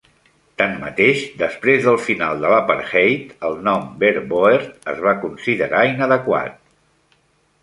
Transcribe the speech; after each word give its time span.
Tanmateix, 0.59 1.19
després 1.41 1.83
del 1.87 1.99
final 2.07 2.41
de 2.45 2.49
l'apartheid, 2.53 3.35
el 3.51 3.59
nom 3.69 3.85
Verwoerd 4.05 4.91
es 4.95 5.05
va 5.05 5.15
considerar 5.27 5.85
inadequat. 5.95 6.61